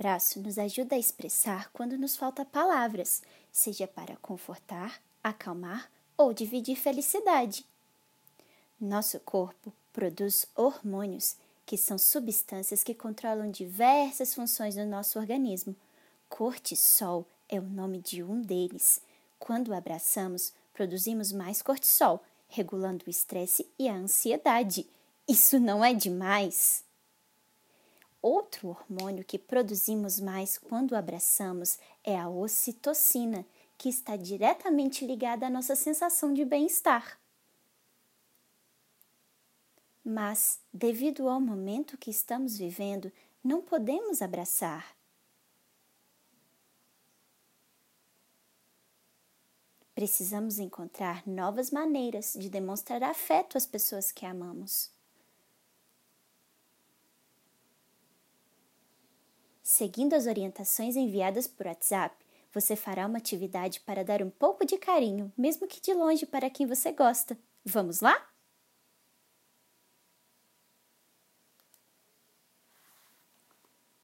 [0.00, 6.76] abraço nos ajuda a expressar quando nos falta palavras, seja para confortar, acalmar ou dividir
[6.76, 7.66] felicidade.
[8.80, 11.36] Nosso corpo produz hormônios,
[11.66, 15.76] que são substâncias que controlam diversas funções do nosso organismo.
[16.30, 19.02] Cortisol é o nome de um deles.
[19.38, 24.88] Quando abraçamos, produzimos mais cortisol, regulando o estresse e a ansiedade.
[25.28, 26.82] Isso não é demais?
[28.22, 33.46] Outro hormônio que produzimos mais quando abraçamos é a ocitocina,
[33.78, 37.18] que está diretamente ligada à nossa sensação de bem-estar.
[40.04, 43.10] Mas, devido ao momento que estamos vivendo,
[43.42, 44.94] não podemos abraçar.
[49.94, 54.90] Precisamos encontrar novas maneiras de demonstrar afeto às pessoas que amamos.
[59.80, 62.14] Seguindo as orientações enviadas por WhatsApp,
[62.52, 66.50] você fará uma atividade para dar um pouco de carinho, mesmo que de longe, para
[66.50, 67.34] quem você gosta.
[67.64, 68.29] Vamos lá?